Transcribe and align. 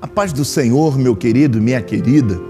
A 0.00 0.06
paz 0.06 0.32
do 0.32 0.44
Senhor, 0.44 0.96
meu 0.96 1.16
querido, 1.16 1.60
minha 1.60 1.82
querida. 1.82 2.40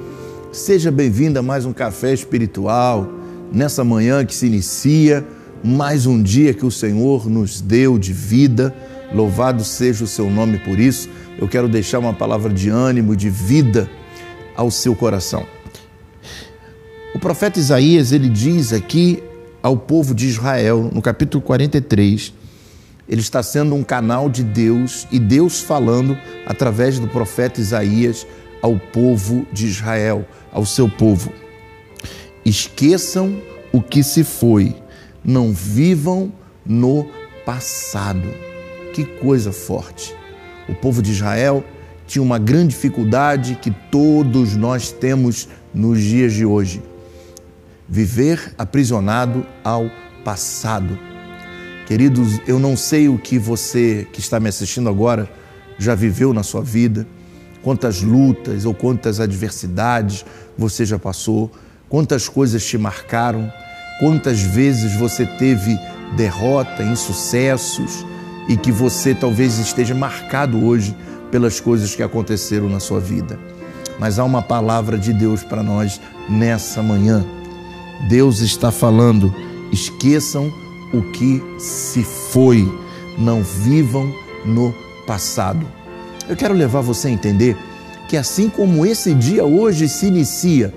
Seja 0.52 0.91
bem-vinda 0.91 1.41
a 1.41 1.43
mais 1.43 1.65
um 1.65 1.73
café 1.73 2.13
espiritual. 2.13 3.09
Nessa 3.51 3.83
manhã 3.83 4.23
que 4.23 4.35
se 4.35 4.47
inicia, 4.47 5.26
mais 5.65 6.05
um 6.05 6.23
dia 6.23 6.53
que 6.53 6.67
o 6.67 6.71
Senhor 6.71 7.26
nos 7.26 7.63
deu 7.63 7.99
de 7.99 8.12
vida. 8.12 8.75
Louvado 9.14 9.64
seja 9.64 10.05
o 10.05 10.07
seu 10.07 10.30
nome 10.30 10.59
por 10.59 10.79
isso. 10.79 11.09
Eu 11.39 11.48
quero 11.48 11.71
deixar 11.71 12.00
uma 12.00 12.12
palavra 12.12 12.53
de 12.53 12.69
ânimo, 12.69 13.16
de 13.16 13.30
vida 13.30 13.88
ao 14.54 14.70
seu 14.70 14.94
coração. 14.94 15.46
O 17.14 17.18
profeta 17.18 17.58
Isaías, 17.58 18.12
ele 18.12 18.28
diz 18.28 18.74
aqui 18.74 19.22
ao 19.62 19.74
povo 19.74 20.14
de 20.14 20.26
Israel, 20.26 20.90
no 20.92 21.00
capítulo 21.00 21.42
43, 21.42 22.30
ele 23.09 23.22
está 23.22 23.43
sendo 23.43 23.75
um 23.75 23.82
canal 23.82 24.29
de 24.29 24.45
Deus 24.45 25.06
e 25.11 25.18
Deus 25.18 25.61
falando 25.61 26.16
através 26.45 26.98
do 26.98 27.08
profeta 27.08 27.61
Isaías 27.61 28.27
ao 28.61 28.79
povo 28.79 29.46
de 29.50 29.67
Israel, 29.67 30.26
ao 30.53 30.67
seu 30.67 30.89
povo. 30.89 31.32
Esqueçam 32.45 33.41
o 33.73 33.81
que 33.81 34.03
se 34.03 34.23
foi, 34.23 34.77
não 35.25 35.53
vivam 35.53 36.31
no 36.67 37.09
passado. 37.47 38.29
Que 38.93 39.05
coisa 39.05 39.53
forte. 39.53 40.15
O 40.69 40.75
povo 40.75 41.01
de 41.01 41.12
Israel 41.12 41.65
tinha 42.06 42.23
uma 42.23 42.39
grande 42.39 42.75
dificuldade 42.75 43.55
que 43.55 43.70
todos 43.70 44.55
nós 44.55 44.91
temos 44.91 45.48
nos 45.73 46.01
dias 46.01 46.33
de 46.33 46.45
hoje: 46.45 46.83
viver 47.89 48.55
aprisionado 48.59 49.47
ao 49.62 49.91
passado 50.25 50.98
Queridos, 51.88 52.38
eu 52.47 52.59
não 52.59 52.77
sei 52.77 53.09
o 53.09 53.16
que 53.16 53.38
você 53.38 54.06
que 54.12 54.20
está 54.20 54.38
me 54.38 54.51
assistindo 54.51 54.91
agora 54.91 55.27
já 55.78 55.95
viveu 55.95 56.34
na 56.34 56.42
sua 56.42 56.61
vida, 56.61 57.09
quantas 57.62 58.02
lutas 58.02 58.66
ou 58.66 58.74
quantas 58.74 59.20
adversidades 59.20 60.23
você 60.59 60.84
já 60.84 60.98
passou, 60.98 61.50
quantas 61.89 62.28
coisas 62.28 62.62
te 62.62 62.77
marcaram, 62.77 63.50
quantas 64.00 64.42
vezes 64.42 64.97
você 64.97 65.25
teve 65.25 65.78
derrota, 66.14 66.83
insucessos 66.83 68.05
e 68.50 68.56
que 68.58 68.70
você 68.70 69.14
talvez 69.14 69.58
esteja 69.58 69.95
marcado 69.95 70.62
hoje 70.62 70.95
pelas 71.30 71.58
coisas 71.58 71.95
que 71.95 72.02
aconteceram 72.02 72.69
na 72.69 72.80
sua 72.80 73.00
vida. 73.00 73.41
Mas 73.98 74.19
há 74.19 74.25
uma 74.25 74.42
palavra 74.42 74.98
de 74.98 75.14
Deus 75.14 75.42
para 75.42 75.62
nós 75.62 75.98
nessa 76.28 76.83
manhã. 76.83 77.25
Deus 78.11 78.41
está 78.41 78.70
falando: 78.70 79.34
esqueçam 79.73 80.52
o 80.92 81.03
que 81.12 81.42
se 81.58 82.03
foi, 82.03 82.67
não 83.19 83.42
vivam 83.42 84.12
no 84.44 84.75
passado. 85.06 85.67
Eu 86.28 86.36
quero 86.36 86.55
levar 86.55 86.80
você 86.80 87.08
a 87.08 87.11
entender 87.11 87.56
que 88.08 88.17
assim 88.17 88.48
como 88.48 88.86
esse 88.86 89.14
dia 89.14 89.45
hoje 89.45 89.89
se 89.89 90.06
inicia, 90.06 90.72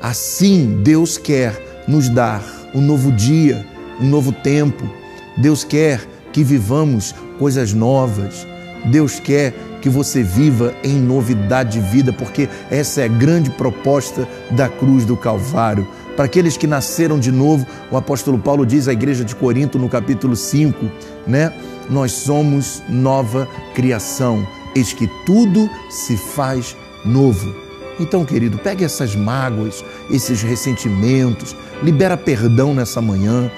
assim 0.00 0.80
Deus 0.82 1.18
quer 1.18 1.84
nos 1.86 2.08
dar 2.08 2.42
um 2.74 2.80
novo 2.80 3.12
dia, 3.12 3.66
um 4.00 4.06
novo 4.06 4.32
tempo. 4.32 4.88
Deus 5.36 5.64
quer 5.64 6.00
que 6.32 6.42
vivamos 6.42 7.14
coisas 7.38 7.72
novas. 7.72 8.46
Deus 8.86 9.20
quer 9.20 9.54
que 9.80 9.88
você 9.88 10.22
viva 10.22 10.74
em 10.82 10.94
novidade 11.00 11.80
de 11.80 11.86
vida, 11.88 12.12
porque 12.12 12.48
essa 12.70 13.00
é 13.00 13.04
a 13.04 13.08
grande 13.08 13.50
proposta 13.50 14.28
da 14.50 14.68
cruz 14.68 15.04
do 15.04 15.16
Calvário 15.16 15.86
para 16.16 16.26
aqueles 16.26 16.56
que 16.56 16.66
nasceram 16.66 17.18
de 17.18 17.32
novo, 17.32 17.66
o 17.90 17.96
apóstolo 17.96 18.38
Paulo 18.38 18.66
diz 18.66 18.88
à 18.88 18.92
igreja 18.92 19.24
de 19.24 19.34
Corinto 19.34 19.78
no 19.78 19.88
capítulo 19.88 20.36
5, 20.36 20.90
né? 21.26 21.52
Nós 21.88 22.12
somos 22.12 22.82
nova 22.88 23.48
criação, 23.74 24.46
eis 24.74 24.92
que 24.92 25.08
tudo 25.26 25.68
se 25.90 26.16
faz 26.16 26.76
novo. 27.04 27.54
Então, 27.98 28.24
querido, 28.24 28.58
pegue 28.58 28.84
essas 28.84 29.14
mágoas, 29.14 29.84
esses 30.10 30.42
ressentimentos, 30.42 31.54
libera 31.82 32.16
perdão 32.16 32.74
nessa 32.74 33.00
manhã, 33.00 33.50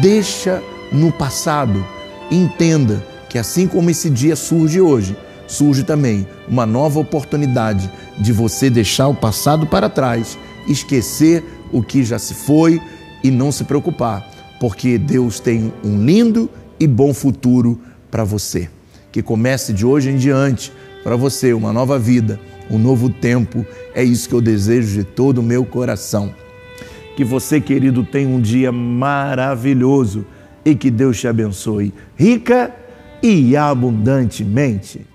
deixa 0.00 0.62
no 0.92 1.10
passado. 1.12 1.84
Entenda 2.30 3.04
que 3.28 3.38
assim 3.38 3.66
como 3.66 3.90
esse 3.90 4.08
dia 4.08 4.36
surge 4.36 4.80
hoje, 4.80 5.16
surge 5.46 5.82
também 5.82 6.26
uma 6.48 6.64
nova 6.64 7.00
oportunidade 7.00 7.90
de 8.18 8.32
você 8.32 8.70
deixar 8.70 9.08
o 9.08 9.14
passado 9.14 9.66
para 9.66 9.88
trás, 9.88 10.38
esquecer 10.70 11.44
o 11.72 11.82
que 11.82 12.02
já 12.02 12.18
se 12.18 12.34
foi 12.34 12.80
e 13.22 13.30
não 13.30 13.52
se 13.52 13.64
preocupar, 13.64 14.28
porque 14.58 14.96
Deus 14.96 15.40
tem 15.40 15.72
um 15.84 16.04
lindo 16.04 16.48
e 16.78 16.86
bom 16.86 17.12
futuro 17.12 17.80
para 18.10 18.24
você. 18.24 18.68
Que 19.12 19.22
comece 19.22 19.72
de 19.72 19.84
hoje 19.84 20.10
em 20.10 20.16
diante 20.16 20.72
para 21.02 21.16
você 21.16 21.52
uma 21.52 21.72
nova 21.72 21.98
vida, 21.98 22.40
um 22.70 22.78
novo 22.78 23.10
tempo. 23.10 23.66
É 23.94 24.02
isso 24.02 24.28
que 24.28 24.34
eu 24.34 24.40
desejo 24.40 24.92
de 24.92 25.04
todo 25.04 25.38
o 25.38 25.42
meu 25.42 25.64
coração. 25.64 26.32
Que 27.16 27.24
você, 27.24 27.60
querido, 27.60 28.04
tenha 28.04 28.28
um 28.28 28.40
dia 28.40 28.70
maravilhoso 28.70 30.24
e 30.64 30.74
que 30.74 30.90
Deus 30.90 31.18
te 31.18 31.26
abençoe 31.26 31.92
rica 32.16 32.74
e 33.22 33.56
abundantemente. 33.56 35.09